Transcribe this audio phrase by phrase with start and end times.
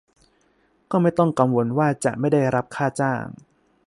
[0.91, 3.25] ก็ไม่ต้องกังวลว่าจะไม่ได้รับค่าจ้าง